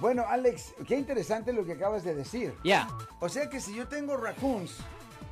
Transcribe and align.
Bueno, 0.00 0.24
Alex, 0.28 0.74
qué 0.86 0.98
interesante 0.98 1.52
lo 1.52 1.64
que 1.64 1.72
acabas 1.74 2.02
de 2.02 2.14
decir. 2.14 2.54
Ya. 2.64 2.88
O 3.20 3.28
sea 3.28 3.48
que 3.48 3.60
si 3.60 3.74
yo 3.74 3.86
tengo 3.86 4.16
raccoons 4.16 4.78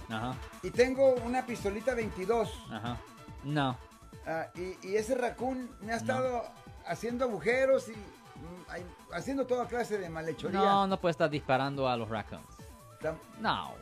Ajá, 0.09 0.35
y 0.63 0.71
tengo 0.71 1.15
una 1.27 1.45
pistolita 1.45 1.95
22 1.95 2.49
ajá. 2.71 2.97
No. 3.45 3.77
ah, 4.27 4.47
y, 4.55 4.87
y 4.87 4.97
ese 4.97 5.15
raccoon 5.15 5.71
me 5.81 5.93
ha 5.93 5.97
estado 5.97 6.45
haciendo 6.87 7.25
agujeros 7.25 7.89
y 7.89 7.93
mm, 7.93 9.13
haciendo 9.15 9.47
toda 9.47 9.67
clase 9.67 9.99
de 9.99 10.09
malhechoría. 10.09 10.59
No, 10.61 10.87
no 10.87 11.01
puede 11.01 11.11
estar 11.13 11.29
disparando 11.31 11.89
a 11.89 11.97
los 11.97 12.09
raccoons. 12.09 12.47
Tam- 13.01 13.19
No. 13.41 13.73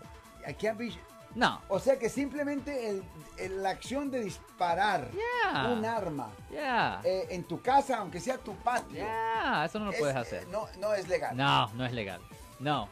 I 0.49 0.55
can't 0.55 0.79
be- 0.79 0.99
No. 1.35 1.61
O 1.69 1.79
sea 1.79 1.99
que 1.99 2.09
simplemente 2.09 2.89
el- 2.91 3.05
el- 3.39 3.63
la 3.63 3.71
acción 3.71 4.11
de 4.11 4.21
disparar 4.21 5.09
Yeah. 5.13 5.69
un 5.69 5.85
arma 5.85 6.29
Ya. 6.53 7.01
eh, 7.05 7.27
en 7.31 7.45
tu 7.45 7.61
casa, 7.63 7.99
aunque 7.99 8.19
sea 8.21 8.37
tu 8.39 8.55
patio, 8.57 8.99
Ya, 8.99 9.65
eso 9.65 9.79
no 9.79 9.87
lo 9.87 9.93
es- 9.93 9.99
puedes 9.99 10.17
eh, 10.17 10.19
hacer. 10.19 10.49
no, 10.49 10.67
no 10.79 10.93
es 10.95 11.07
legal. 11.09 11.37
No, 11.37 11.69
no 11.75 11.85
es 11.85 11.93
legal. 11.93 12.21
No. 12.59 12.89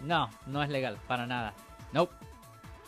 No, 0.00 0.30
no 0.46 0.62
es 0.62 0.68
legal. 0.70 0.98
Para 1.06 1.26
nada. 1.26 1.54
Nope. 1.92 2.12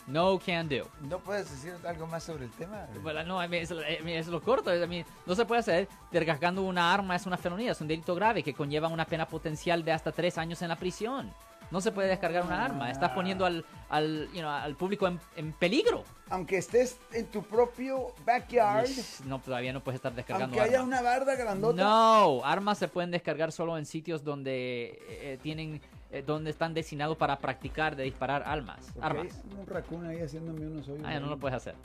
No 0.07 0.37
can 0.37 0.69
do. 0.69 0.87
¿No 1.01 1.17
puedes 1.17 1.49
decir 1.49 1.73
algo 1.87 2.05
más 2.05 2.23
sobre 2.23 2.45
el 2.45 2.51
tema? 2.51 2.85
Bueno, 3.01 3.23
no, 3.23 3.41
es, 3.41 3.49
mean, 3.49 3.63
es 4.07 4.27
lo 4.27 4.39
corto. 4.39 4.69
Mean, 4.87 5.03
no 5.25 5.33
se 5.33 5.45
puede 5.45 5.61
hacer. 5.61 5.87
Descargando 6.11 6.61
una 6.61 6.93
arma 6.93 7.15
es 7.15 7.25
una 7.25 7.37
felonía, 7.37 7.71
es 7.71 7.81
un 7.81 7.87
delito 7.87 8.13
grave 8.13 8.43
que 8.43 8.53
conlleva 8.53 8.87
una 8.87 9.05
pena 9.05 9.27
potencial 9.27 9.83
de 9.83 9.91
hasta 9.93 10.11
tres 10.11 10.37
años 10.37 10.61
en 10.61 10.69
la 10.69 10.75
prisión. 10.75 11.33
No 11.75 11.81
se 11.81 11.91
puede 11.91 12.07
descargar 12.07 12.45
una 12.45 12.63
arma. 12.63 12.89
Estás 12.89 13.11
poniendo 13.11 13.45
al, 13.45 13.65
al, 13.89 14.29
you 14.31 14.39
know, 14.39 14.49
al 14.49 14.77
público 14.77 15.07
en, 15.07 15.19
en 15.35 15.51
peligro. 15.51 16.05
Aunque 16.29 16.55
estés 16.57 16.97
en 17.11 17.25
tu 17.25 17.43
propio 17.43 18.13
backyard, 18.25 18.87
No, 19.25 19.39
todavía 19.39 19.73
no 19.73 19.83
puedes 19.83 19.97
estar 19.97 20.13
descargando 20.15 20.55
aunque 20.55 20.61
haya 20.61 20.79
armas. 20.79 20.87
una 20.87 21.01
barda 21.01 21.35
grandota. 21.35 21.83
No, 21.83 22.45
armas 22.45 22.77
se 22.77 22.87
pueden 22.87 23.11
descargar 23.11 23.51
solo 23.51 23.77
en 23.77 23.85
sitios 23.85 24.23
donde 24.23 24.97
eh, 25.09 25.37
tienen, 25.43 25.81
eh, 26.11 26.23
donde 26.25 26.51
están 26.51 26.73
destinados 26.73 27.17
para 27.17 27.37
practicar 27.39 27.97
de 27.97 28.03
disparar 28.03 28.43
armas. 28.45 28.79
Armas. 29.01 29.27
Un 29.59 29.67
raccoon 29.67 30.07
ahí 30.07 30.21
haciéndome 30.21 30.65
unos 30.67 30.87
hoyos. 30.87 31.03
Ah, 31.05 31.19
no 31.19 31.27
lo 31.27 31.37
puedes 31.37 31.57
hacer. 31.57 31.75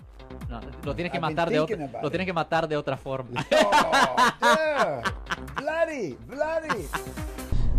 No, 0.49 0.61
lo 0.84 0.95
tienes 0.95 1.11
que 1.11 1.19
I've 1.19 1.27
matar 1.27 1.50
de 1.50 1.59
otra, 1.59 2.00
lo 2.00 2.11
tienes 2.11 2.27
que 2.27 2.33
matar 2.33 2.69
de 2.69 2.77
otra 2.77 2.97
forma. 2.97 3.45
Oh, 3.50 4.17
yeah. 4.41 5.03
Bloody, 5.56 6.17
bloody. 6.29 6.87